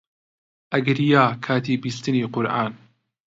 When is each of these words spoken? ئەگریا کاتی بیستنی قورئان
ئەگریا 0.71 1.23
کاتی 1.45 1.75
بیستنی 1.83 2.25
قورئان 2.33 2.73